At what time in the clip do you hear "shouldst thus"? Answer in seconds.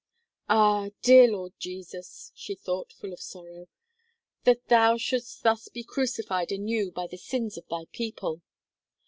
4.97-5.67